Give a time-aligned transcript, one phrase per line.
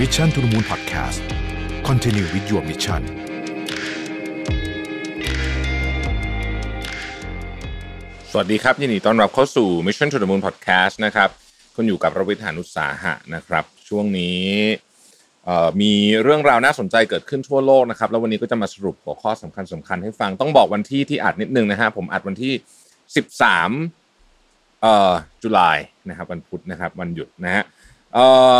[0.00, 1.20] Mission to the Moon Podcast
[1.88, 3.02] Continue with your mission
[8.30, 11.28] สวัสดีครับยินดีต้อนรับเข้าสู่ Mission to the Moon Podcast นะครับ
[11.74, 14.42] คุณอยู่กับรวิทยานุสาหะนะครับ ช่วงนี้
[15.80, 15.92] มี
[16.22, 22.52] เรื่องราวน่าสนใจเกิดขึ้นทั่วโลกนะครับ แล้ววันนี้ก็จะมาสรุปหัวข้อสำคัญสำคัญให้ฟังต้องบอกวันที่ที่อัดนิดนึงนะฮะผมอัดวันที่
[23.46, 25.78] 13เอ่อJuly
[26.08, 27.62] นะครับวันพุธนะครับ วันหยุดนะฮะ
[28.14, 28.26] เอ่
[28.56, 28.58] อ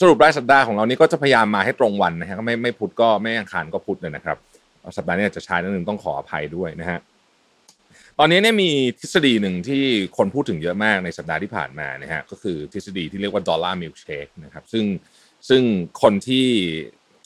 [0.00, 4.36] สรุปรายสัปดาห์ของเรานี้ก็จะพยายามมาให้ตรงวันนะฮะไม่ไม่พุธก็ไม่อังคารก็พุธเลยนะครับ
[4.96, 6.98] สัปดาห์นี้จะช้านิดนึงต้องขออภัยด้วยนะฮะ
[8.18, 8.70] ตอนนี้เนี่ยมี
[9.00, 9.82] ทฤษฎีหนึ่งที่
[10.16, 14.84] คนพูดถึงเยอะมากในสัปดาห์ที่ผ่านมานะฮะก็คือทฤษฎีที่เรียกว่า Dollar Milkshake นะครับซึ่ง
[15.48, 15.62] ซึ่ง
[16.02, 16.46] คนที่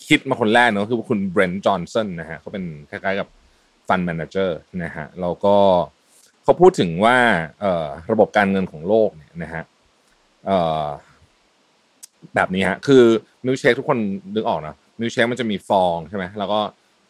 [0.08, 3.28] คิดมาคนแรกเนอะคือคุณ Brent Johnson นะฮะเขาเป็นคล้ายๆกับ
[3.88, 5.56] fund manager นะฮะแล้วก็
[6.42, 7.16] เขาพูดถึงว่า
[8.12, 9.62] ระบบการเงินของโลกเนี่ยนะฮะ
[12.34, 13.04] แบบนี้ฮะ คือ
[13.46, 13.98] มิลเชคทุกคน
[14.34, 16.60] นึกออกนะมิลเชคมันจะมีฟองใช่ไหมแล้วก็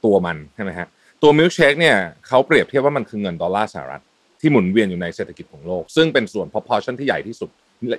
[0.04, 0.86] ตัวมันใช่ไหมฮะ
[1.22, 1.96] ตัวมิลเชคเนี่ย
[2.28, 4.02] เขาเปรียบเทียบว่ามันคือเงินดอลลาร์สหรัฐ
[4.40, 7.50] ที่หมุนเวียนอยู่ในเศรษฐกิจของโลก ซึ่งเป็นส่วน proportion ที่ใหญ่ที่สุด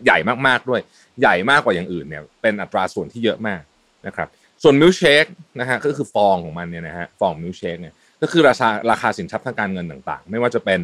[0.05, 0.81] ใหญ่มากๆด้วย
[1.21, 3.61] ใหญ่มากกว่าอย่างอื่นเนี่ยเป็นอัตราส่วนที่เยอะมาก
[4.07, 4.27] นะครับ
[4.63, 5.25] ส่วนมิลเชค
[5.59, 10.81] นะฮะก็คือฟองของมันเนี่ยนะฮะฟองมิลเชคเนี่ยก็คือราคาราคาสินทรัพย์ทางการเงินต่างๆ ไม่ว่าจะเป็น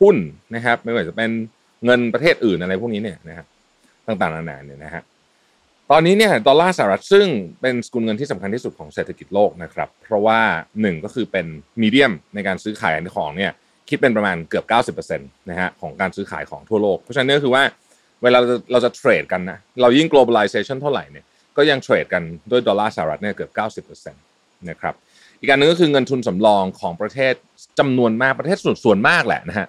[0.00, 0.16] หุ้น
[0.54, 1.30] นะครับไม่ว่าจะเป็น
[1.84, 3.46] เงินประเทศอื่นอะไรพวกนี้เนี่ยนะครับ
[4.06, 5.02] ต่างๆนานาเนี่ยนะฮะ
[5.90, 7.26] ตอนนี้เนี่ยดอลลาร์สหรัฐซึ่ง
[7.60, 10.40] เป็นสกุลเงินที่สำคัญที่สุดของเศรษฐกิจโลกนะครับเพราะว่า
[10.80, 11.46] หนึ่งก็คือเป็น
[11.82, 13.52] medium ในการซื้อขายของเนี่ย
[13.88, 17.62] คิดเป็นประมาณเกือบ 90%นะฮะของการซื้อขายของทั่วโลก เพราะฉะนั้นก็คือว่า
[18.22, 18.38] เวลา
[18.72, 21.24] เราจะเทรดกันนะเรายิ่ง globalization เท่าไหร่เนี่ย
[21.56, 24.94] ก็ยังเทรดกันด้วยดอลลาร์สหรัฐเนี่ยเกือบ 90%นะครับ
[25.38, 27.34] อีกประการหนึ่งก็คือเงินทุนสำรองของประเทศ
[27.78, 29.66] จำนวนมากประเทศส่วนส่วนมากแหละนะฮะ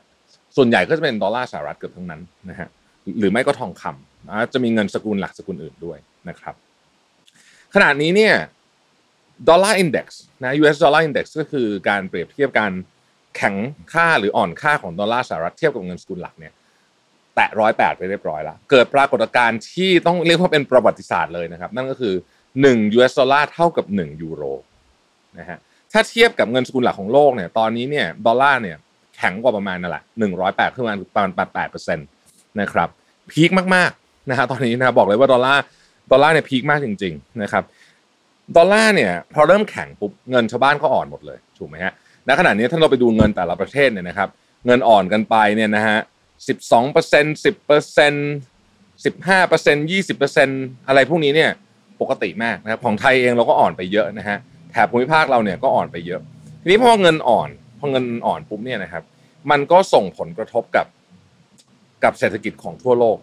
[0.55, 2.67] ส่วนใหญ่ก็จะเป็นดอลลาร์สหรัฐเกือบทั้งนั้นนะฮะ
[3.19, 5.97] หรือไม่ก็ทองคำ อาจจะมีเงินสกุลหลักสกุลอื่นด้วย
[6.29, 6.55] นะครับ
[7.73, 8.35] ขณะนี้เนี่ย
[9.49, 12.71] ดอลลาร์อินเด็กซ์นะ US ดอลลาร์อินเด็กซ์ก็คือการเปรียบเทียบการ
[13.35, 13.55] แข็ง
[13.93, 16.53] ค่าหรืออ่อนค่าของดอลลาร์สหรัฐเทียบกับเงินสกุลหลักเนี่ย
[17.35, 22.15] แตะร้อยแปดไปเรียบร้อยแล้ว เกิดปรากฏการณ์ที่ต้องเรียกว่าเป็นประวัติศาสตร์เลยนะครับ นั่นก็คือ
[22.57, 24.43] 1 US dollar เท่ากับ 1 ยูโร
[25.39, 25.57] นะฮะ
[25.93, 28.77] ถ้าเทียบกับเงินสกุลหลักของโลกเนี่ยตอนนี้เนี่ยดอลลาร์เนี่ย
[29.15, 30.03] แข็งกว่าประมาณนั่นแหละ
[30.39, 32.07] 108ขึ้นมาประมาณแปดเปอร์เซ็นต์
[32.61, 32.89] นะครับ
[33.31, 35.63] peak มากๆ นะฮะตอนนี้นะบอกเลยว่าดอลลาร์
[36.11, 37.63] ดอลลาร์เนี่ย peak มากจริง ๆ นะครับ
[38.57, 41.93] ดอลลาร์เนี่ยพอเริ่มแข็งปุ๊บเงินชาวบ้านก็อ่อนหมดเลยถูกไหมฮะ
[42.27, 44.29] ณขณะนี้ถ้าเราไปดูเงินแต่ละประเทศเนี่ยนะครับ
[44.65, 45.97] เงินอ่อนกันไปเนี่ยนะฮะ
[46.47, 48.31] สิบสองเปอร์เซ็นต์สิบเปอร์เซ็นต์
[49.05, 51.51] สิบห้าเปอร์เซ็นต์ยี่สิบเปอร์เซ็นต์อะไรพวกนี้เนี่ย
[52.01, 54.37] ปกติมากนะครับของไทยเองเราก็อ่อนไปเยอะนะฮะ
[54.71, 56.21] แถบภูมิภาคเราเนี่ยก็อ่อนไปเยอะ
[56.61, 57.49] ทีนี้พอเงินอ่อน
[57.79, 59.03] พอเงินอ่อนปุ๊บเนี่ยนะครับ
[59.51, 60.85] มันก็ส่งผลกระทบกับ
[62.03, 63.17] กับเศรษฐกิจของทั่วโลก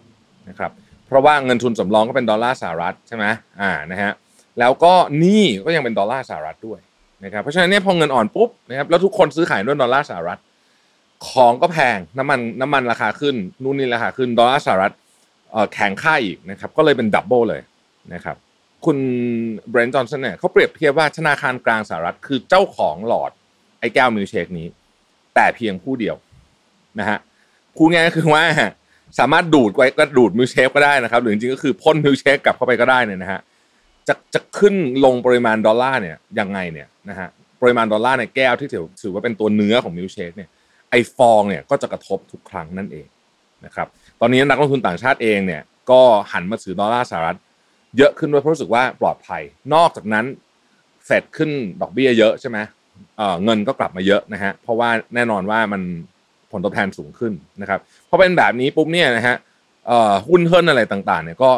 [0.49, 0.71] นะครับ
[1.07, 3.25] เพราะว่าเงินทุนสำรองก็เป็นดอลลาร์สหรัฐใช่ไหม
[3.61, 4.11] อ่านะฮะ
[4.59, 6.79] แล้วก็หนี้ก็ยังเป็นดอลลาร์สหรัฐด้วย
[7.23, 10.39] นะครับเพราะฉะนั้นเนี่ยพอเงินอ่อนปุ๊บนะครับแล้วทุกคนซื้อขายด้วยดอลลาร์สหรัฐ
[11.29, 14.93] ของก็แพงน้ำมันน้ำมันราคาขึ้นนู่นนี่ราคาขึ้นดอลลาร์สหรัฐ
[15.73, 17.61] แข็งค่าอีกนะครับก็เลยเป็น double เลย
[18.13, 18.37] นะครับ
[18.85, 18.97] คุณ
[19.69, 23.31] Brent Johnson เนี่ยเขาเปรียบเทียบว่าธนาคารกลางสหรัฐคือเจ้าของหลอด
[23.79, 24.67] ไอ้แก้วมิลเชคนี้
[25.35, 26.15] แต่เพียงผู้เดียว
[26.99, 27.17] นะฮะ
[27.75, 28.43] พูดง่ายก็คือว่า
[29.19, 33.41] สามารถดูดไว้ก็ดูดมิลเชคก็ได้นะครับ หรือจริงๆก็คือพ่นมิลเชคกลับเข้าไปก็ได้เนี่ยนะฮะ
[34.07, 37.27] จะจะขึ้นลงปริมาณดอลลาร์เนี่ยยังไงเนี่ยนะฮะ
[37.61, 40.49] ปริมาณดอลลาร์ในแก้วที่ถือถือว่าเป็นตัวเนื้อของมิลเชคเนี่ย
[40.89, 43.07] ไอฟองเนี่ยก็จะกระทบทุกครั้งนั่นเอง
[43.65, 43.87] นะครับ
[44.19, 45.61] ตอนนี้นักลงทุนต่างชาติเองเนี่ย
[45.91, 46.01] ก็
[46.31, 47.37] หันมาซื้อดอลลาร์สหรัฐ
[47.97, 49.41] เยอะขึ้นด้วยเพราะรู้สึกว่าปลอดภัย
[49.73, 50.25] นอกจากนั้น
[51.05, 51.49] เฟดขึ้น
[51.81, 52.57] ดอกเบี้ยเยอะใช่ไหม
[53.17, 55.81] เออเงินก็กลับมาเยอะนะฮะเพราะว่าแน่นอนว่ามันผ
[56.57, 57.79] ลตอบแทนสูงขึ้นนะครับ
[58.09, 59.35] พอเป็นแบบนี้ปุ๊บเนี่ยนะฮะ
[60.29, 61.51] หุ้นเหิ้นอะไรต่างๆ เนี่ยก็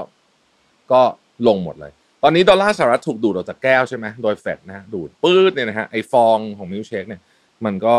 [0.91, 1.01] ก็
[1.47, 1.91] ลงหมดเลย
[2.23, 7.21] ตอนนี้ดอลลาร์สหรัฐถูกดูดออกจากแก้วใช่ไหมโดยเฟดนะฮะดูดปื้ดเนี่ยนะฮะไอฟองของมิลเชคเนี่ย
[7.65, 7.95] มันก็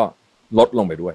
[0.58, 1.14] ลดลงไปด้วย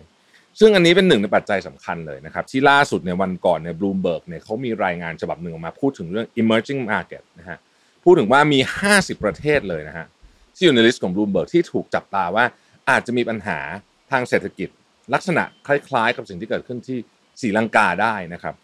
[0.59, 7.57] ซึ่งอันนี้เป็นหนึ่งในปัจจัยสำคัญเลยนะครับ ที่ล่าสุดในวันก่อนเนี่ยบลูมเบิร์กเนี่ยเขามีรายงานฉบับหนึ่งออกมาพูดถึงเรื่อง emerging market นะฮะ
[8.03, 8.59] พูดถึงว่ามี
[8.91, 10.05] 50 ประเทศเลยนะฮะ
[10.55, 12.45] ที่อยู่ใน list ของบลูมเบิร์กที่ถูกจับตาว่า
[12.89, 13.59] อาจจะมีปัญหา
[14.11, 14.69] ทางเศรษฐกิจ
[15.13, 16.97] ลักษณะคล้ายๆ กับสิ่งที่เกิดขึ้นที่
[17.41, 18.55] ศรีลังกาได้นะครับ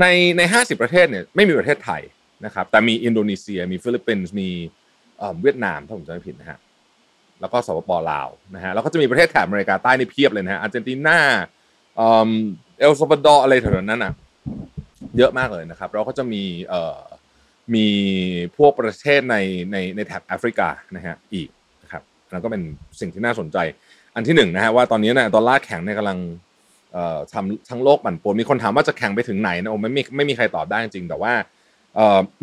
[0.00, 0.06] ใน
[0.36, 2.02] ใน 50 ประเทศเนี่ยไม่มีประเทศไทย
[2.44, 4.50] นะครับ แต่มีอินโดนีเซีย มีฟิลิปปินส์มี
[5.42, 6.58] เวียดนามถ้าผมจำไม่ผิดนะฮะ
[7.40, 11.18] แล้วก็สปป.ลาวนะฮะแล้วก็จะมีประเทศแถบอเมริกาใต้นี่เพียบเลยนะฮะอาร์เจนตินา
[11.96, 14.12] เอลซัลวาดอร์อะไรแถวนั้นอะ
[15.18, 17.00] เยอะมากเลยนะครับแล้วก็จะมีเอ่อ
[17.74, 17.86] มี
[18.56, 19.36] พวกประเทศใน
[19.72, 21.48] ในในแถบแอฟริกานะฮะอีก
[21.82, 22.02] นะครับ
[22.32, 22.62] แล้วก็เป็น
[23.00, 23.58] สิ่งที่น่าสนใจ
[24.16, 26.18] อันที่หนึ่งนะฮะว่าตอนนี้เนี่ยดอลลาร์แข็งเนี่ยกำลัง
[27.34, 31.32] ทำทั้งโลกปั่นป่วนมีคนถามว่าจะแข็งไปถึงไหนนะโอ้ไม่มีไม่มีใครตอบได้จริงแต่ว่า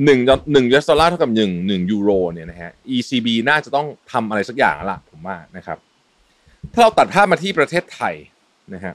[0.05, 0.19] หนึ่ง
[0.53, 5.77] หนึ่งยูเอสดอลลาร์เท่ากับหนึ่งหนึ่งยูโรเนี่ยนะฮะ ECB น่าจะต้องทำอะไรสักอย่างละผมว่านะครับ
[6.73, 8.15] ถ้าเราตัดภาพมาที่ประเทศไทย
[8.73, 8.93] นะฮะ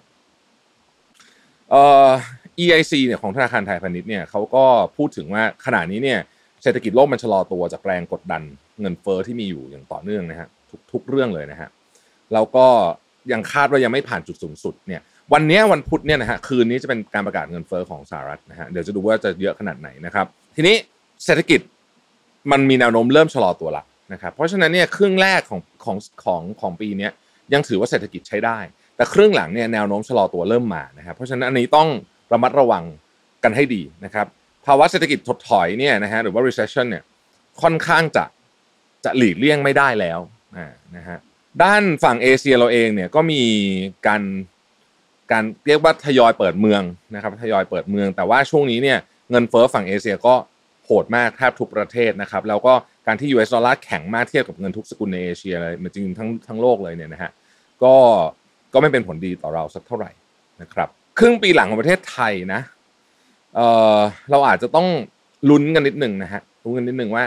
[1.70, 2.08] เอ่อ
[2.62, 4.64] EIC เนี่ยของธนาคารไทยพาณิชย์เนี่ยเขาก็
[4.96, 6.18] พูดถึงว่าขณะนี้เนี่ย
[6.62, 8.42] เศรษฐกิจโลกมันชะลอตัวจากแรงกดดัน
[8.80, 11.68] เงินเฟอ้อที่มีอยู่อย่างต่อเนื่องนะฮะทุกทุกเรื่องเลยนะฮะ
[12.32, 12.66] แล้วก็
[13.32, 15.00] ยังคาดว่ายังไม่ผ่านจุดสูงสุดเนี่ย
[15.32, 20.26] วันนี้วันพุธเนี่ยนะฮะคืนนี้จะเป็นการประกาศเงินเฟอ้อของสหรัฐนะฮะเดี๋ยวจะดูว่าจะเยอะขนาดไหนนะครับ
[20.56, 20.76] ทีนี้
[21.24, 21.60] เศรษฐกิจ
[22.52, 27.08] มันมีแนวโน้มเริ่มชะลอตัวละนะครับเพราะฉะนั้นเนี่ยครึ่งแรกของของของของปีนี้
[27.52, 28.58] ยังถือว่าเศรษฐกิจใช้ได้
[28.96, 31.88] แต่ครึ่งหลังเนี่ยแนวโน้มชะลอตัวเริ่มมานะครับเพราะฉะนั้นอันนี้ต้อง
[32.32, 32.84] ระมัดระวัง
[33.44, 34.26] กันให้ดีนะครับ
[34.66, 37.02] ภาวะเศรษฐกิจถดถอยเนี่ยนะฮะหรือว่า recession เนี่ย
[37.62, 38.24] ค่อนข้างจะ
[39.04, 40.18] จะหลีกเลี่ยงไม่ได้แล้ว
[40.96, 41.18] นะฮะ
[41.62, 43.42] ด้านฝั่งเอเชียเราเองเนี่ยก็มี
[44.06, 44.22] การ
[45.32, 46.82] การเรียกว่าทยอยเปิดเมือง
[47.14, 48.98] นะครับทยอยเปิดเมือง แต่ว่าช่วงนี้เนี่ย
[49.30, 50.34] เงินเฟ้อฝั่งเอเชียก็
[50.84, 52.74] โหดมากแทบทุกประเทศนะครับแล้วก็
[53.06, 57.30] การที่ US ดอลลาร์แข็งมากเทียบกับเงินทุกสกุลในเอเชียเลยจริงทั้งทั้งโลกเลยเนี่ยนะฮะ
[57.82, 57.94] ก็
[58.72, 60.10] ก็ไม่เป็นผลดีต่อเราสักเท่าไหร่
[60.62, 60.88] นะครับ
[61.18, 62.60] ครึ่งปีหลังของประเทศไทยนะ
[63.54, 63.60] เอ
[63.96, 63.98] อ
[64.30, 64.86] เราอาจจะต้อง
[65.50, 67.24] ลุ้นกันนิดหนึ่งนะฮะลุ้นกันนิดหนึ่งว่า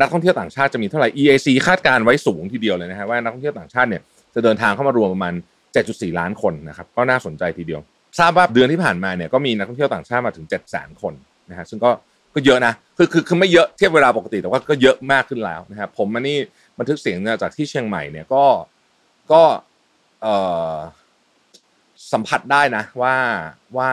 [0.00, 4.02] นักท่องเที่ยวต่างชาติจะมีเท่าไหร่ EAC คาดการไว้สูงทีเดียวเลยนะฮะว่านักท่องเที่ยวต่างชาติเนี่ย
[4.34, 5.34] จะเดินทางเข้ามารวมประมาณ
[5.76, 7.80] 7.4 ล้านคนนะครับก็น่าสนใจทีเดียว
[8.18, 11.14] ทราบว่าเดือนที่ผ่านมาเนี่ยก็มีนักท่องเที่ยวต่างชาติมาถึง 7 0 0 0 0คน
[11.50, 11.90] นะฮะซึ่งก็
[12.34, 16.36] ก็เยอะนะคือคือคือไม่เยอะเทียบเวลาปกติแต่ว่าก็เยอะมากขึ้นแล้วนะครับผมมานี่
[16.78, 18.44] บันทึกเสียงจากที่เชียงใหม่เนี่ยก็
[19.32, 19.42] ก็
[20.22, 20.34] เอ่
[20.72, 20.74] อ
[22.12, 23.16] สัมผัสได้นะว่า
[23.76, 23.90] ว่า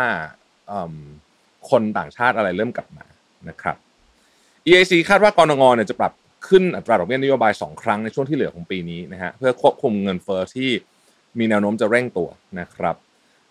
[1.70, 3.06] คนต่างชาติอะไรเริ่มกลับมา
[3.50, 3.78] นะครับ
[4.68, 6.14] EAC คาดว่ากรงงเนี่ยจะปรับ
[6.48, 10.70] ขึ้นอัตราดอกเบี้ยนโยบาย 2 ครั้งในช่วงที่เหลือของปีนี้นะฮะเพื่อควบคุมเงินเฟอ้อที่
[11.40, 12.30] มีแนวโน้มจะเร่งตัว
[12.60, 12.96] นะครับ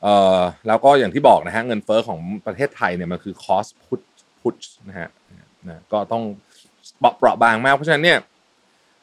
[0.02, 4.00] เอ่อแล้วก็อย่างที่บอกนะฮะเงินเฟอ้อของประเทศไทยเนี่ยมันคือ cost put
[4.40, 4.56] put
[4.88, 5.08] นะฮะ
[5.66, 6.22] นะก็ต้อง
[6.99, 8.19] เปราะบางมากเพราะฉะนั้นเนี่ย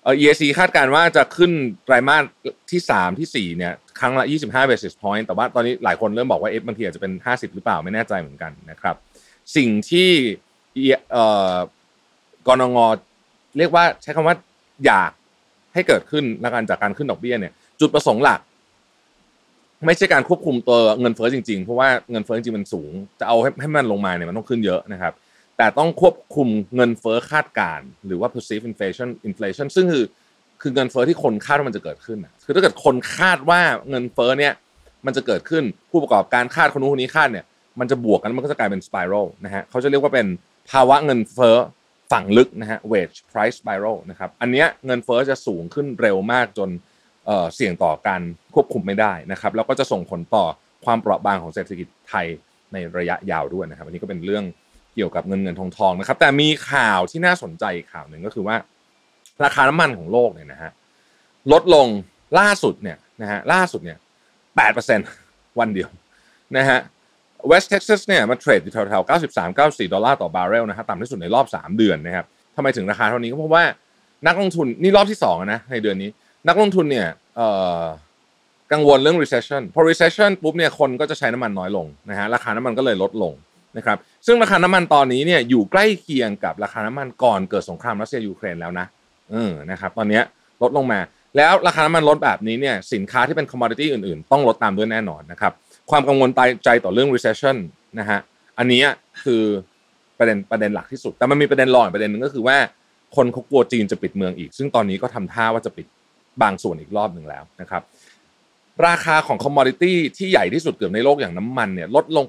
[0.03, 1.51] เออ EAC คาดการณ์ว่าจะขึ้น
[1.85, 2.23] ไตรมาส
[2.71, 8.95] ที่ 3 ที่ 4 เนี่ย ครั้งละ 25 basis point แต่ว่าตอนนี้หลายคนเริ่มบอกว่าเอฟบางทีอาจจะเป็น 50 หรือเปล่าไม่แน่ใจเหมือนกันนะครับ
[9.55, 10.09] สิ่งที่
[11.11, 11.55] เอ่อ
[12.47, 12.79] กรงง
[13.57, 14.35] เรียกว่าใช้คำว่า
[14.85, 15.11] อยาก
[15.73, 18.39] ให้เกิดขึ้นและการจากการขึ้นดอกเบี้ยเนี่ย จุดประสงค์หลัก
[19.85, 25.13] ไม่ใช่การควบคุมตัวเงินเฟ้อจริงๆ เพราะว่าเงินเฟ้อจริงมันสูง จะเอาให้ให้มันลงมาเนี่ยมันต้องขึ้นเยอะนะครับ
[25.57, 30.05] แต่ต้องควบคุมเงินเฟ้อคาดการหรือว่า perceived inflation inflation ซึ่งคือ
[30.61, 34.53] คือเงินเฟ้อที่คนคาดว่ามันจะเกิดขึ้นคือถ้าเกิดคนคาดว่าเงินเฟ้อเนี่ย
[35.05, 37.45] มันจะเกิดขึ้นผู้ประกอบการคาดคนนู้นคนนี้คาดเนี่ย
[37.79, 40.27] มันจะบวกกันมันก็จะกลายเป็น spiral นะฮะเขาจะเรียกว่าเป็น
[40.71, 41.57] ภาวะเงินเฟ้อ
[42.11, 46.69] ฝั่งลึกนะฮะ wage price spiral นะครับอันเนี้ยเงินเฟอ้อจะสูงขึ้นเร็วมากจน
[47.55, 48.21] เสี่ยงต่อการ
[48.53, 50.45] ควบคุมไม่ได้นะครับแล้วก็จะส่งผลต่อ
[50.85, 52.25] ความเปราะบางของเศรษฐกิจไทย
[52.73, 54.43] ในระยะยาวด้วยนะครับอันนี้ก็เป็นเรื่อง
[54.95, 58.55] เกี่ยวกับเงินเงินทองทองนะครับ แต่มีข่าวที่น่าสนใจข่าวหนึ่งก็คือว่า
[59.43, 60.71] ราคาน้ำมันของโลกเนี่ยนะฮะ
[61.51, 61.87] ลดลง
[62.39, 63.97] ล่าสุดเนี่ยนะฮะล่าสุดเนี่ย
[64.55, 64.99] แปดเปอร์เซ็นต์
[65.59, 65.89] วันเดียว
[66.57, 66.79] นะฮะ
[67.47, 72.25] West Texas เนี่ยมาเทรดอยู่แถวๆ93 94 ดอลลาร์ต่อบาร์เรลนะฮะต่ำที่สุดในรอบ 3 เดือนนะครับ
[72.55, 73.63] ทำไมถึงราคาเท่านี้ก็เพราะว่า
[74.27, 76.09] นักลงทุนนี่รอบที่2นะในเดือนนี้
[76.47, 77.07] นักลงทุนเนี่ย
[78.71, 83.33] กังวลเรื่อง recession พอ recession ปุ๊บเนี่ยคนก็จะใช้น้ำมันน้อยลงนะฮะราคาน้ำมันก็เลยลดลง
[83.77, 83.97] นะครับ
[84.27, 88.85] ซึ่งราคาน้ำมันตอนนี้เนี่ยอยู่ใกล้เคียงกับราคาน้ำมันก่อนเกิดสงครามรัสเซียยูเครนแล้วนะ
[89.31, 90.21] เออนะครับตอนนี้
[90.61, 90.99] ลดลงมา
[91.37, 95.53] แล้วราคาน้ำมันลดแบบนี้เนี่ยสินค้าที่เป็น commodity อื่นๆ ต้องลดตามด้วยแน่นอนนะครับ
[95.91, 96.29] ความกังวล
[96.65, 97.55] ใจต่อเรื่อง recession
[97.99, 98.19] นะฮะ
[98.57, 98.83] อันนี้
[99.23, 99.43] คือ
[100.17, 102.57] ประเด็นประเด็นหลักที่สุด แต่มันมีประเด็นรองประเด็นหนึ่งก็คือว่า
[103.15, 105.87] คนเขากลัวจีนจะปิดเมืองอีก ซึ่งตอนนี้ก็ทำท่าว่าจะปิด
[106.41, 107.81] บางส่วนอีกรอบหนึ่งแล้วนะครับ
[108.87, 112.25] ราคาของ commodity ที่ใหญ่ที่สุดเกือบในโลกอย่างน้ำมันเนี่ยลดลง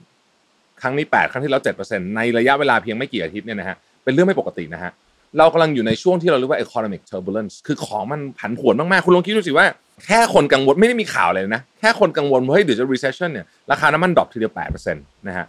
[0.00, 4.92] 8%ครั้งนี้ 8 ครั้งที่แล้ว 7%ในระยะเวลาเพียงไม่กี่อาทิตย์เนี่ยนะฮะเป็นเรื่องไม่ปกตินะฮะ
[5.38, 9.66] เรากำลังอยู่ในช่วงที่เราเรียกว่า economic turbulence คือของมันผันผวนมากๆ คุณลองคิดดูสิว่า
[10.06, 15.46] แค่คนกังวลไม่ได้มีข่าวเลยนะ แค่คนกังวลว่าเฮ้ยเดี๋ยวจะ recession เนี่ยราคาน้ำมัน drop ทีเดียวแปดเปอร์เซ็นต์นะฮะ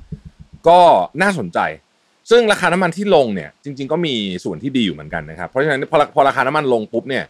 [0.67, 0.79] ก็
[1.21, 1.59] น่าสนใจ
[2.29, 7.24] ซึ่งราคาน้ำมันที่ลงเนี่ยจริง ๆ ก็มีส่วนที่ดีอยู่เหมือนกันนะครับเพราะฉะนั้นพอพอราคาน้ำมันลงปุ๊บเนี่ย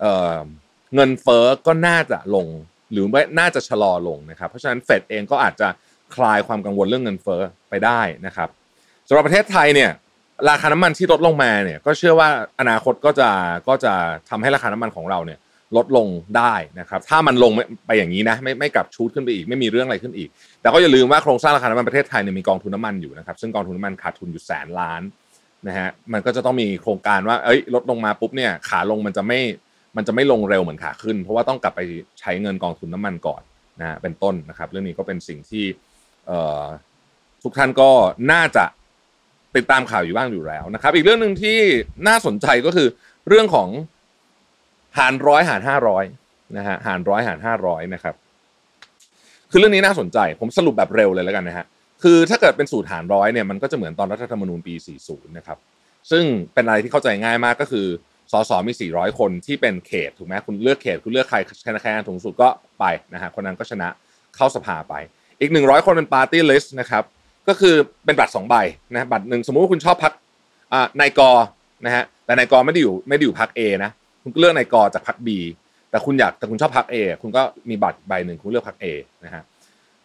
[0.00, 2.46] เเงินเฟ้อก็น่าจะลง
[2.92, 5.68] หรือว่น่าจะชะลอลงนะครับ เพราะฉะนั้นเฟดเองก็อาจจะ
[6.16, 8.48] คลายความกังวลเรื่องเงินเฟ้อไปได้นะครับ
[9.08, 9.90] สำหรับประเทศไทยเนี่ย
[10.48, 12.28] ราคาน้ำมันที่ลดลงมาเนี่ยก็เชื่อว่า
[12.60, 13.28] อนาคตก็จะ
[13.68, 13.92] ก็จะ
[14.30, 15.38] ทำให้ราคาน้ำมันของเราเนี่ย
[15.76, 17.52] ลดลงได้นะครับ ถ้ามันลง
[17.86, 20.28] ไปอย่างนี้นะไม่ไม่กลับชูดขึ้นไปอีกไม่มีเรื่องอะไรขึ้นอีก
[20.60, 25.02] แต่ก็อย่าลืมว่าโครงสร้างราคาน้ำมันประเทศไทยเนี่ยมีกองทุนน้ามันอยู่นะครับซึ่งกองทุนน้ามันขาดทุนอยู่แสนล้าน
[25.66, 29.40] นะฮะมันก็จะต้องมีโครงการว่าเอ้ยลดลงมาปุ๊บเนี่ยขาลงมันจะไม่
[29.96, 31.80] มันจะไม่ลงเร็วเหมือนขาขึ้น เพราะว่าต้องกลับไป
[32.20, 33.42] ใช้เงินกองทุนน้ามันก่อน
[33.80, 35.64] นะเป็นต้นนะครับ เรื่องนี้ก็เป็นสิ่งที่
[37.42, 37.90] ทุกท่านก็
[38.32, 38.64] น่าจะ
[39.56, 41.58] ติดตามข่าวอยู่บ้างอยู่แล้วนะครับ อีกเรื่องหนึ่งที่
[42.08, 42.88] น่าสนใจก็คือ
[43.28, 43.68] เรื่องของ
[44.98, 46.04] หารร้อยหารห้าร้อย
[46.56, 48.14] นะฮะหารร้อยหารห้าร้อยนะครับ
[49.50, 51.66] คือเรื่องนี้น่าสนใจ ผมสรุปแบบเร็วเลยแล้วกันนะฮะ
[52.02, 54.74] คือถ้าเกิดเป็นสูตรหารร้อยเนี่ยมันก็จะเหมือนตอนรัฐธรรมนูญปี
[55.06, 55.58] 40 นะครับ
[56.10, 57.86] ซึ่งเป็นอะไรที่เข้าใจง่ายมากก็คือ
[58.32, 62.84] สสมี 400 คนที่เป็นเขตถูกไหมคุณเลือกเขต คุณเลือกใครชนะแคนสูงสุดก็ไป
[63.14, 63.88] นะฮะคนนั้นก็ชนะ
[64.36, 64.94] เข้าสภาไป
[65.40, 67.04] อีก 100 คนเป็นปาร์ตี้ลิสต์นะครับ
[67.48, 67.74] ก็คือ
[68.04, 68.54] เป็นบัตร2ใบ
[68.92, 70.12] นะบัตรหนึ่งสมมุติว่าคุณชอบพัก
[70.72, 71.20] อ่านายก
[71.84, 73.90] นะฮะแต่นายกไม่ได้อยู่ไม่ได้อยู่พัก A นะ
[74.22, 75.28] คุณก็เลือกนายกจากพัก B
[75.90, 78.86] แต่คุณอยากแต่คุณชอบพัก A คุณก็มีบัตรใบหนึ่งคุณเลือกพัก A
[79.24, 79.42] นะฮะ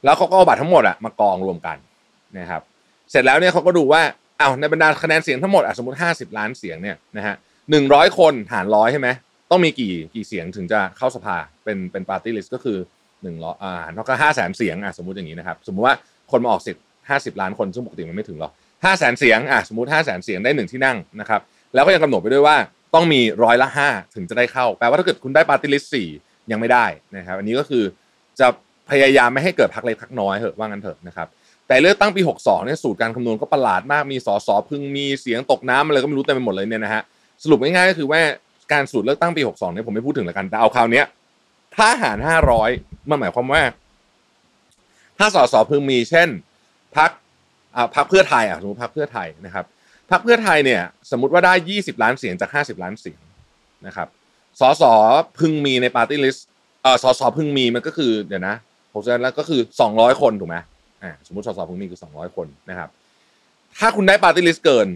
[0.04, 1.78] แล้วเขาก็เอาบัตรทั้งหมดอะมากองรวมกัน
[2.38, 2.62] นะครับ
[3.12, 4.02] เสร็จแล้วเนี่ยเขาก็ดูว่า
[4.40, 7.36] อ้าวในบรรดาคะแนนเสียงทั้งหมดอะสมมติ 50 ล้านเสียงเนี่ยนะฮะ
[7.72, 9.08] หนึ่งร้อยคนหารร้อยใช่ไหม
[9.52, 12.78] ต้องมีกี่กี่เสียงถึงจะเข้าสภาเป็นเป็นปาร์ตี้ลิสต์ก็คือ
[13.24, 15.96] หนึ่งร้อยอ่าเท่ากับห้าแสนเสียงอะสมมติอย่างนี้นะครับ สมมติว่า
[16.32, 18.52] คนมาออกสิทธิ์ ห้าสิบล้านคนซึ่งปกติมันไม่ถึงหรอก
[18.86, 21.42] ห้าแสนเสียงอะสมมติห้าแสนเสียงได้หนึ่งที่นั่งนะครับ
[21.74, 22.58] แล้วก็ยังกำหนดไปด้วยว่า
[22.96, 26.08] ต้องมีร้อยละห้าถึงจะได้เข้า แปลว่าถ้าเกิดคุณได้ปาร์ตี้ลิสต์สี่
[26.52, 26.86] ยังไม่ได้
[27.18, 27.84] นะครับอันนี้ก็คือ
[28.40, 28.48] จะ
[28.90, 31.28] พยายามไม่ให้เกิดพักเล็กพักน้อยเหอะว่างั้นเถอะนะครับ
[31.68, 37.02] แต่เลือกตั้งปี 62เนี่ยสูตรการคำนวณก็ประหลาดมากมีสอสอพึงมีเสียงตกน้ำอะไรก็ไม่รู้เต็มไปหมดเลยเนี่ยนะฮะ
[37.44, 38.22] สรุปง่ายๆก็คือว่า
[38.74, 41.04] การสูตรเลือกตั้งปี 62เนี่ยผมไม่พูดถึงแล้วกันแต่เอาคราวนี้
[41.76, 42.18] ถ้าหาร
[42.64, 43.62] 500มันหมายความว่า
[45.18, 46.30] ถ้าสสพึงมีเช่น
[46.98, 47.12] พรรค
[47.76, 49.66] อ่าพรรคเพื่อไทยอะสมมติพรรคเพื่อไทยนะครับ
[50.12, 50.82] พรรคเพื่อไทยเนี่ย
[51.12, 53.22] สมมติว่าได้ 20 ล้านเสียงจาก 50 ล้านเสียง
[53.88, 54.08] นะครับ
[54.60, 54.84] สส
[55.40, 56.48] พึงมีในปาร์ตี้ลิสต์
[56.84, 58.56] เอ่อสสพึงมีมันก็คือเดี๋ยวนะ
[58.94, 60.58] ผมจะแล้วก็คือ 200 คนถูกไหม
[61.04, 62.90] อ่าสมมติสสพึงมีคือ 200 คนนะครับ
[63.80, 64.88] ถ้าคุณได้ปาร์ตี้ลิสต์เกิน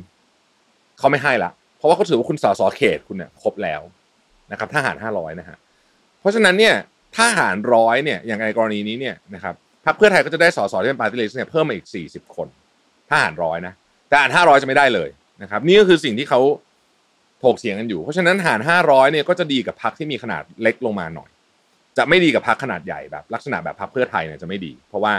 [1.00, 3.82] เขาไม่ให้ละเพราะว่าเขาถือว่าคุณสสเขตคุณเนี่ยครบแล้ว
[4.52, 5.58] นะครับถ้าหาร 500นะฮะ
[6.20, 6.76] เพราะฉะนั้นเนี่ย
[7.16, 12.48] ถ้าหารร้อยเนี่ยอย่างในกรณีนี้เนี่ยนะครับ พรรคเพื่อไทยก็จะได้สสที่เป็นปาร์ตี้ลิสต์เนี่ยเพิ่มมาอีก 40 คน
[13.10, 13.74] ถ้าหารร้อยนะ
[14.10, 15.10] แต่หาร500จะไม่ได้เลย
[15.42, 16.42] นะครับนี่ก็คือสิ่งที่เขา
[17.44, 21.30] ถกเถียงกันอยู่ เพราะฉะนั้นหาร500เนี่ยก็จะดีกับพรรคที่มีขนาดเล็กลงมาหน่อย
[21.98, 25.14] จะไม่ดีกับพรรคขนาดใหญ่แบบ ลักษณะแบบพรรคเพื่อไทยเนี่ยจะไม่ดี เพราะว่า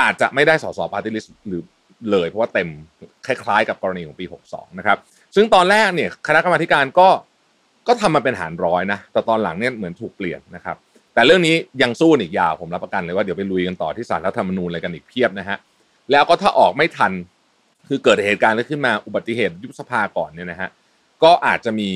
[0.00, 1.62] อาจจะไม่ได้สสปาร์ตี้ลิสต์หรือ
[2.10, 2.68] เลย เพราะว่าเต็ม
[3.26, 4.98] คล้ายๆ กับกรณีของปี 62 นะครับ
[5.34, 7.08] ซึ่งตอนแรกเนี่ยคณะกรรมาการก็
[7.88, 10.76] ก็ทำมาเป็นหารร้อยนะแต่ตอนหลังเนี่ยเหมือนถูกเปลี่ยนนะครับ
[11.14, 15.58] แต่เรื่องนี้ยังสู้อีกยาวผมรับประกันเลยว่าเดี๋ยวไปลุยกันต่อที่ศาลรัฐธรรมนูญอะไรกันอีกเพียบนะฮะ
[16.10, 17.12] แล้วก็ถ้าออกไม่ทัน
[17.88, 20.68] คือเกิดเหตุการณ์ขึ้นมาอุบัติเหตุยุบสภาก่อนเนี่ยนะฮะ
[21.22, 21.90] ก็อาจจะมี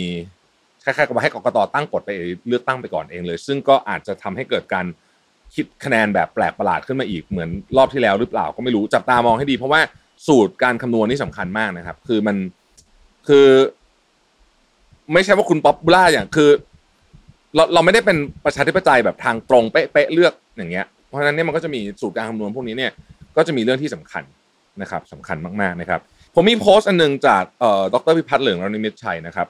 [0.84, 2.10] คล้ายๆกับว่าให้กรกตตั้งกฎไป
[2.48, 4.86] เลือกตั้งไปก่อนเองเลย ซึ่งก็อาจจะทำให้เกิดการ
[5.54, 9.80] คิดคะแนนแบบแปลกประหลาดขึ้นมาอีกเหมือนรอบที่แล้วหรือเปล่าก็ไม่รู้จับตามองให้ดี เพราะว่า
[10.26, 12.36] สูตรการคำนวณนี่สำคัญมากนะครับ คือมัน
[13.28, 13.46] คือ
[15.12, 16.50] ไม่ใช่ว่าคุณ popular อย่างคือ
[17.56, 22.92] เราเราไม่ได้เป็นประชาธิปไตยแบบทางตรงเป๊ะๆเลือกอย่างเงี้ย เพราะฉะนั้นเนี่ยมันก็จะมีสูตรการคำนวณพวกนี้เนี่ย
[23.36, 24.24] ก็จะมีเรื่องที่สำคัญ
[24.82, 26.00] นะครับสำคัญมากๆนะครับ
[26.34, 29.48] ผมมีโพสต์อันหนึ่งจากเอ่อดรพิพัฒน์เหลืองนฤมิตชัยนะครับ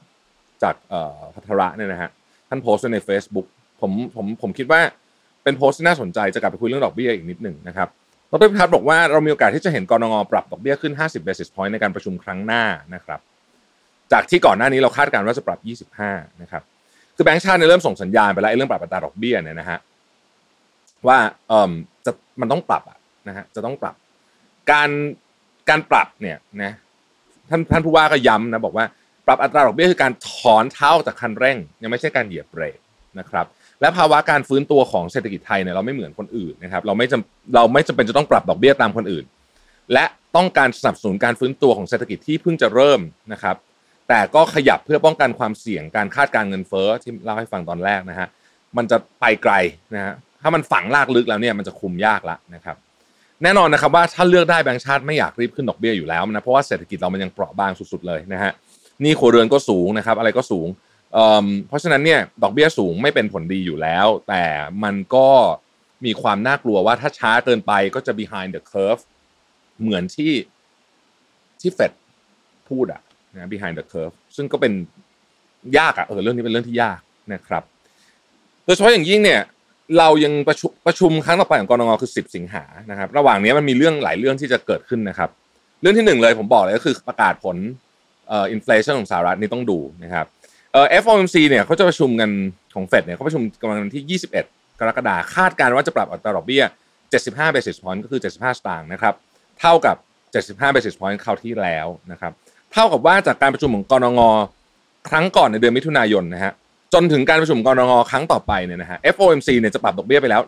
[0.62, 2.10] จากเอ่อภัทรเนี่ยนะฮะ
[2.48, 3.46] ท่านโพสต์ใน Facebook
[3.80, 4.80] ผมผมผมคิดว่า
[5.44, 7.88] เป็นโพสต์ที่น่าสนใจจะกลับไปคุยเรื่องดอกเบี้ยอีกนิดหนึ่งนะครับ
[8.30, 13.20] ดรพิพัฒน์บอกว่าเรามีโอกาสที่จะเห็นกรงงปรับดอกเบี้ยขึ้น 50 basis point ในการประชุมครั้งหน้านะครับ
[14.12, 15.58] จากที่ก่อนหน้านี้เราคาดการณ์ว่าจะปรับ
[16.00, 16.62] 25 นะครับ
[17.16, 19.78] คือแบงก์ชาติเนี่ยเริ่มส่งสัญญาณไปแล้วไอ้เรื่องปรับอัตราดอกเบี้ยเนี่ยนะฮะ
[21.06, 21.18] ว่า
[21.48, 21.72] เอ่อ
[22.06, 23.94] จะมันต้องปรับอะนะฮะจะต้องปรับ
[24.70, 24.90] การ
[25.68, 26.72] การปรับเนี่ยนะ
[27.50, 28.84] ท่านท่านผู้ว่าก็ย้ำนะบอกว่า
[29.26, 32.78] ปรับอัตราดอกเบี้ยคือการถอนเท้าจากคันเร่ง ยังไม่ใช่การเหยียบเบรก
[33.18, 33.46] นะครับ
[33.80, 39.24] และภาวะการฟื้นตัวของเศรษฐกิจไทยเนี่ยเราไม่เหมือนคนอื่นนะครับเราไม่จำเราไม่จำเป็นจะต้องปรับดอกเบี้ยตามคนอื่น
[39.92, 40.04] และ
[40.36, 43.00] ต้องการสนับสนุนการฟื้นตัวของเศรษฐกิจที่เพิ่งจะเริ่ม
[43.32, 43.56] นะครับ
[44.08, 48.28] แต่ก็ขยับเพื่อป้องกันความเสี่ยงการคาดการเงินเฟ้อที่เล่าให้ฟังตอนแรกนะฮะ
[48.76, 49.52] มันจะไปไกล
[49.94, 52.76] นะฮะถ้ามันฝังลากลึกแล้วเนี่ยมันจะคุมยากละนะครับ
[53.42, 58.52] แน่นอนนะครับว่าถ้าเลือกได้แบงก์ชาติไม่อยากรีบขึ้นดอกเบี้ยอยู่แล้วนะเพราะว่าเศรษฐกิจเรามันยังเปราะบางสุดๆเลยนะฮะ
[59.04, 60.68] นี่ครัวเรือนก็สูงนะครับอะไรก็สูง
[61.12, 64.44] เอ่อเพราะฉะนั้นเนี่ยดอกเบี้ยสูงไม่เป็นผลดีอยู่แล้ว แต่
[64.84, 65.28] มันก็
[66.04, 69.02] มีความน่ากลัวว่าถ้าช้าเกินไปก็จะ behind the curve
[69.80, 70.32] เหมือนที่
[71.60, 71.92] ที่เฟด
[72.68, 73.00] พูดอะ
[73.36, 74.72] นะ behind the curve ซึ่งก็เป็น
[75.78, 77.00] ยากอะเออเรื่องนี้เป็นเรื่องที่ยาก
[77.32, 77.62] นะครับ
[78.64, 79.40] โดยเฉพาะอย่างยิ่งเนี่ย
[79.98, 85.30] เรายังประชุมประชุมครั้งต่อไปของกรงงคือ 10 สิงหานะครับ ระหว่างนี้มันมีเรื่องหลายเรื่องที่จะเกิดขึ้นนะครับ
[85.80, 87.56] เรื่องที่หนึ่งเลยผมบอกเลยก็คือประกาศผล
[88.28, 90.26] เอ่ออินฟลชันของสหรัฐนี่ต้องดูนะครับ
[90.72, 92.30] เอ่อ FOMC เนี่ยเขาจะประชุมกัน
[92.74, 96.62] ของเฟดเนี่ยเขาประชุมกันวันที่ 21 กรกฎาคมคาดการณ์ว่าจะปรับอัตราดอกเบี้ย
[97.08, 99.14] 75 basis point ก็คือ 75 สตางค์นะครับ
[99.60, 99.96] เท่ากับ
[100.56, 102.32] 75 basis point คราวที่แล้วนะครับ
[102.72, 104.20] เท่ากับว่าจากการประชุมของกรงง
[105.08, 106.52] ครั้งก่อนในเดือนมิถุนายนนะฮะ
[106.94, 110.42] จนถึงการประชุมกรงงครั้งต่อไปเนี่ยนะฮะ FOMC เนี่ยจะปรับดอกเบี้ยไปแล้ว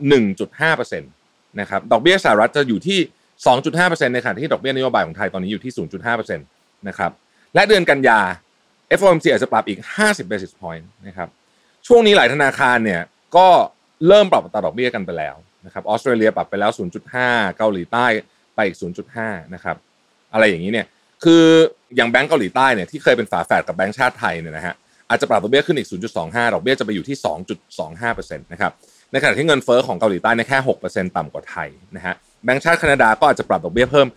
[0.52, 2.98] 1.5%นะครับดอกเบี้ยสหรัฐจะอยู่ที่
[3.56, 5.72] 2.5%ในขณะที่ดอกเบี้ยนโยบายของไทยตอนนี้อยู่ที่
[6.10, 7.10] 0.5%นะครับ
[7.54, 8.20] และเดือนกันยา
[8.98, 11.28] FOMC อาจจะปรับอีก 50 basis point นะครับ
[11.86, 13.00] ช่วงนี้หลายธนาคารเนี่ย
[13.36, 13.48] ก็
[14.08, 15.34] เริ่มปรับอัตราดอกเบี้ยกันไปแล้ว
[15.66, 16.70] นะครับออสเตรเลียปรับไปแล้ว
[17.14, 18.06] 0.5 เกาหลีใต้
[18.54, 18.76] ไปอีก
[19.14, 19.76] 0.5 นะครับ
[20.32, 20.86] อะไรอย่างนี้เนี่ย
[21.24, 21.44] คือ
[21.96, 24.74] อย่างแบงก์เกาหลีใต้เนี่ยที่เคยเป็นฝาแฝดกับแบงก์ชาติไทยเนี่ยนะฮะ
[25.08, 25.88] อาจจะปรับดอกเบี้ยขึ้นอีก
[26.20, 27.16] 0.25 ดอกเบี้ยจะไปอยู่ที่
[27.98, 28.72] 2.25%นะครับ
[29.12, 30.58] ในขณะที่เงินเฟ้อของเกาหลีใต้เนี่ยแค่
[30.88, 34.08] 6%ต่ำกว่าไทยนะฮะแบงก์ชาติแคนาดาก็อาจจะปรับดอกเบี้ยเพิ่ม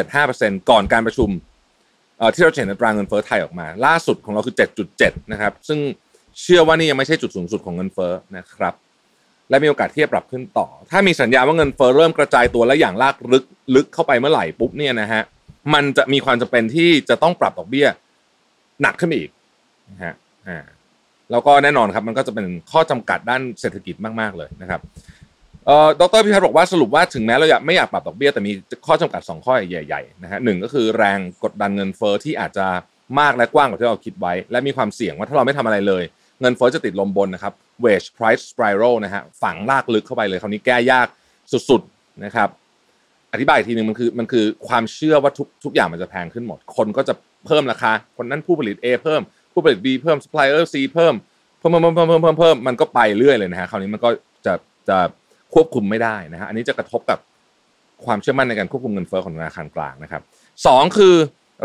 [0.00, 1.30] 0.75%ก่อนการประชุม
[2.34, 4.54] ที่เราเห็นอัตราเงินเฟ้อไทยออกมา ล่าสุดของเราคือ
[4.92, 5.78] 7.7 นะครับ ซึ่ง
[6.40, 8.74] เชื่อว่านี่ยังไม่ใช่จุดสูงสุดของเงินเฟ้อนะครับ
[9.50, 13.44] และมีโอกาสที่จะปรับขึ้นต่อ ถ้ามีสัญญาว่าเงินเฟ้อเริ่มกระจายตัวและอย่างลากลึก
[13.74, 15.22] ลึกเข้าไปเมื่อไหร่ปุ๊บเนี่ยนะฮะ
[15.74, 17.86] มันจะมีความจำเป็นที่จะต้องปรับดอกเบี้ย
[18.82, 19.30] หนักขึ้นไปอีก
[19.90, 20.14] นะฮะ
[20.48, 20.58] อ่า
[21.30, 24.80] แล้วก็แน่นอนครับมันก็จะเป็นข้อจำกัดด้านเศรษฐกิจมากๆเลยนะครับ
[25.66, 28.52] เอ่อดรพิพัฒน์บอกว่าสรุปว่าถึงแม้เราอยากไม่อยากปรับดอกเบี้ยแต่มี
[28.86, 32.66] ข้อจำกัด 2 ข้อใหญ่ๆนะฮะหนึ่งก็คือแรงกดดันเงินเฟ้อที่อาจจะ
[33.20, 36.02] มากและกว้างกว่าที่เราคิดไว้ และมีความเสี่ยงว่าถ้าเราไม่ทำอะไรเลย
[36.40, 37.52] เงินเฟ้อจะติดลมบนนะครับ
[37.84, 41.06] wage price spiral นะฮะฝังลากลึกเข้าไปเลยคราวนี้แก้ยาก
[41.70, 42.48] สุดๆนะครับ
[43.32, 47.14] อธิบายทีหนึ่งมันคือมันคือความเชื่อว่าทุกทุกอย่างมันจะแพงขึ้นหมด คนก็จะ
[47.46, 49.22] เพิ่มราคา คนนั้นผู้ผลิต A เพิ่ม
[49.52, 51.14] ผู้ผลิต B เพิ่ม suppliers เพิ่ม
[51.58, 54.10] เพิ่มเพิ่มเพิ่มเพิ่มเพิ่มมันก็ไปเรื่อยเลยนะฮะคราวนี้มันก็
[54.46, 54.54] จะ
[54.88, 54.98] จะ
[55.54, 57.18] ควบคุมไม่ได้นะฮะอันนี้จะกระทบกับ
[58.04, 60.22] ความเชื่อมั่นในการควบคุมเงินเฟ้อของธนาคารกลางนะครับ
[60.66, 61.14] สองคือ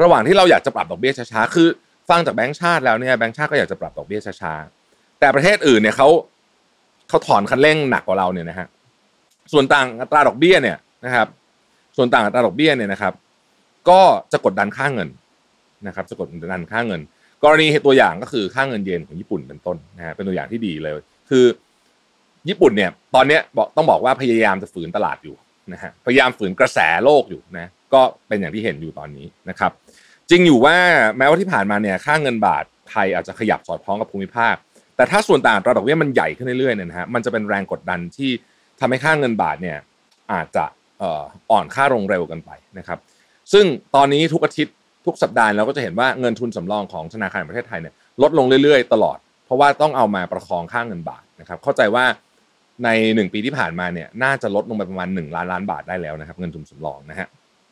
[0.03, 1.67] ระหว่างที่เราอยากจะปรับดอกเบี้ยช้าๆคือ
[2.10, 6.10] ฟังจากแบงก์ชาติแล้วเนี่ยแบงก์ชาติก็อยากจะปรับดอกเบี้ยช้าๆแต่ประเทศอื่นเนี่ยเขา
[7.10, 8.67] เขาถอนคันเร่งหนักกว่าเราเนี่ยนะฮะ
[9.51, 11.27] ส่วนต่างอัตราดอกเบี้ยเนี่ยนะครับ
[11.95, 13.13] ส่วนต่างอัตราดอกเบี้ยเนี่ยนะครับ
[13.89, 15.09] ก็จะกดดันค่าเงิน
[15.87, 17.01] นะครับจะกดดันค่าเงิน
[17.43, 20.93] กรณีตัวอย่างก็คือค่าเงินเยนของญี่ปุ่นเป็นต้นนะฮะเป็นตัวอย่างที่ดีเลย
[21.29, 21.45] คือ
[22.49, 25.35] ญี่ปุ่นเนี่ยตอนนี้บอกต้องบอกว่าพยายามจะฝืนตลาดอยู่
[25.73, 29.71] นะฮะพยายามฝืนกระแสโลกอยู่นะก็เป็นอย่างที่เห็นอยู่ตอนนี้นะครับ
[30.29, 30.75] จริงอยู่ว่า
[31.17, 34.55] แม้ว่าที่ผ่านมาเนี่ยค่าเงินบาทไทยอาจจะขยับสอดคล้องกับภูมิภาค
[34.95, 38.31] แต่ถ้าส่วนต่างระดอกเบี้ยมันใหญ่ขึ้นเรื่อยๆเนี่ยนะฮะมันจะเป็นแรงกดดันที่
[38.79, 39.77] ทำให้ค่าเงินบาทเนี่ย
[40.34, 40.65] อาจจะ
[41.01, 42.99] อ่อนค่าลงเร็วกันไปนะครับ
[43.53, 52.05] ซึ่งตอนนี้ทุกอาทิตย์ทุกสัปดาห์เราก็จะเห็นว่าเงินทุนสำรองของธนาคารแห่งประเทศไทยเนี่ยลดลงเรื่อยๆ ตลอด เพราะว่าต้องเอามาประคองค่าเงินบาทนะครับ เข้าใจว่า
[52.84, 57.27] ใน 1 ปีที่ผ่านมาเนี่ยน่าจะลดลงไปประมาณ 1 ล้านล้านบาทได้แล้วนะครับ เงินทุนสำรองนะฮะ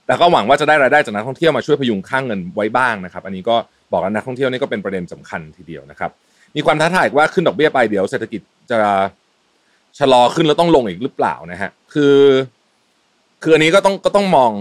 [0.06, 3.56] แต่ก็หวังว่าจะได้รายได้จากนักท่องเที่ยวมาช่วยพยุงค่าเงินไว้บ้างนะครับอันนี้ก็
[3.92, 6.12] บอกว่านักท่องเที่ยวนี่ก็เป็นประเด็นสำคัญทีเดียวนะครับ
[6.56, 8.80] มีความท้าทายว่าขึ้นดอกเบี้ยไปเดี๋ยวเศรษฐกิจจะ
[10.00, 12.16] ชะลอขึ้นแล้วต้องลงอีกหรือเปล่านะฮะคือ
[13.44, 14.52] คืออันนี้ก็ต้องก็ต้องมอง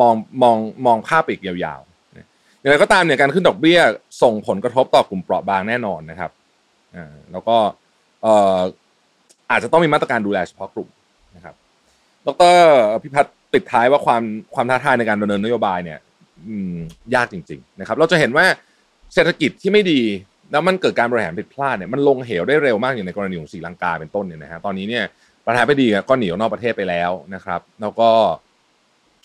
[0.00, 3.80] มองมองมองภาพอีกยาวๆอย่างไรก็ตามเนี่ยการขึ้นดอกเบี้ย
[4.22, 6.30] ส่งผลกระทบต่อกลุ่มเปราะบางแน่นอนนะครับ
[6.96, 7.56] อ่าแล้วก็
[8.22, 8.58] เอ่อ
[9.50, 10.88] อาจจะต้องมีมาตรการดูแลเฉพาะกลุ่ม
[11.36, 11.54] นะครับ
[12.26, 12.56] ดร
[13.02, 14.22] พิพัฒน์ปิดท้ายว่าความ
[14.54, 15.98] ความท้าทายในการดำเนินนโยบายเนี่ย
[17.14, 18.44] ยากจริง ๆ นะครับ เราจะเห็นว่า
[19.14, 20.00] เศรษฐกิจที่ไม่ดี
[20.50, 25.04] แล้วมันเกิดการบริหารผิดพลาดเนี่ยมันลงเหวได้เร็วมากอย่างในกรณีของศรีลังกาเป็นต้นเนี่ยนะฮะตอนนี้เนี่ย
[25.46, 28.10] ประธานาธิบดีก็หนีออกนอกประเทศไปแล้วนะครับ แล้วก็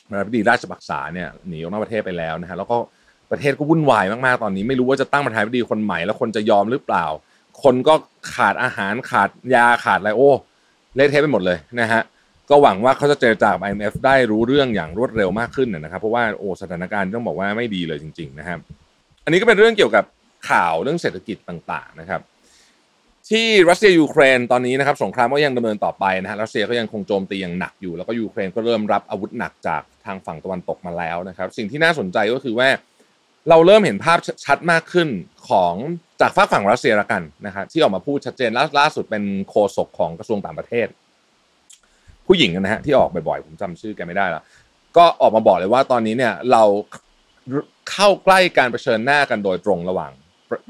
[0.08, 2.77] ประธานาธิบดีราชบักษาเนี่ยหนีออกนอกประเทศไปแล้วนะฮะแล้วก็
[3.32, 7.06] ประเทศก็วุ่นวายมากๆตอนนี้ ไม่รู้ว่าจะตั้งประธานาธิบดีคนใหม่ แล้วคนจะยอมหรือเปล่า
[7.63, 7.93] คนก็
[8.36, 10.32] ขาดอาหารขาดยาขาดอะไรโอ้
[10.95, 12.01] เละเทะไปหมดเลยนะฮะ
[12.49, 18.60] ก็หวังว่าเขาจะเจรจากับ IMF ได้รู้เรื่องอย่างรวดเร็วมากขึ้นนะครับ เพราะว่าโอ้สถานการณ์ต้องบอกว่าไม่ดีเลยจริง ๆ นะครับ
[19.23, 20.06] อันนี้ก็เป็นเรื่องเกี่ยวกับ
[20.49, 22.21] ข่าวเรื่องเศรษฐกิจต่าง ๆ นะครับ
[23.30, 32.70] ที่รัสเซียยูเครนตอนนี้นะครับสงครามก็ยังดำเนินต่อไปนะฮะรัสเซียก็ยังคงโจมตีอย่างหนักอยู่ แล้วก็ยูเครนก็เริ่มรับอาวุธหนักจากทางฝั่งตะวันตกมาแล้วนะครับสิ่งที่น่าสนใจก็คือว่า
[33.50, 35.10] เราเริ่มเห็นภาพชัดมากขึ้น
[35.50, 35.74] ของ
[36.22, 40.88] จากฝากฝั่งรัสเซียละกันนะครับที่ออกมาพูดชัดเจนล่าสุดเป็นโฆษกของกระทรวงต่างประเทศ
[42.28, 44.44] ผู้หญิงนะฮะที่ออกบ่อยๆผมจำชื่อแกไม่ได้แล้ว
[44.98, 46.63] ก็ออกมาบอกเลยว่าตอนนี้เนี่ยเรา
[47.92, 50.12] เข้าใกล้การเผชิญหน้ากันโดยตรงระหว่าง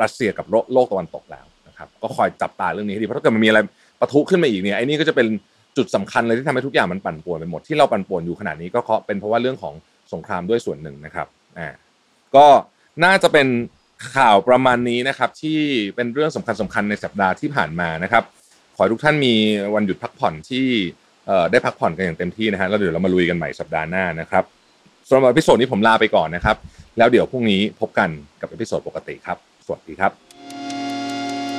[0.02, 1.46] รัสเซียกับโลกตะวันตกแล้ว
[1.78, 3.60] นะครับก็คอยจับตาเรื่องนี้ให้ดีเพราะถ้าเกิดมันมีอะไร
[4.00, 5.28] ประทุขึ้นมาอีกเนี่ยไอ้นี่ก็จะเป็น
[5.78, 9.74] จุดสำคัญเลยที่ทำให้ทุกอย่างมันปั่นป่วนไปหมดที่เราปั่นป่วนอยู่ขนาดนี้ก็เพราะเป็นเพราะว่าเรื่องของ
[10.14, 11.68] สงครามด้วยส่วนหนึ่งนะครับอ่า
[12.36, 12.46] ก็
[13.04, 13.48] น่าจะเป็น
[14.16, 15.60] ข่าวประมาณนี้นะครับ ที่
[15.96, 18.24] เป็นเรื่องสำคัญสำคัญในสัปดาห์ที่ผ่านมานะครับ
[18.76, 19.34] ขอให้ทุกท่านมี
[19.76, 20.66] วันหยุดพักผ่อนที่
[21.52, 24.44] ได้พักผ่อนกันอย่างเต็มที่นะฮะแล้วเดี๋ยวเรามาลุยกันใหม่สัปดาห์หน้านะครับ
[25.08, 26.58] สำหรับ episode นี้ผมลาไปก่อนนะครับ
[26.98, 28.10] แล้วเดี๋ยวพรุ่งนี้พบกัน
[28.42, 30.27] กับ episode ปกติครับ สวัสดีครับ